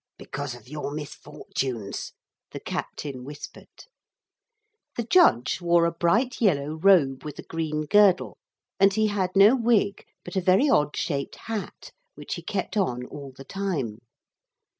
[0.17, 2.13] ('Because of your misfortunes,'
[2.49, 3.85] the captain whispered.)
[4.97, 8.35] The judge wore a bright yellow robe with a green girdle,
[8.79, 13.05] and he had no wig, but a very odd shaped hat, which he kept on
[13.05, 13.99] all the time.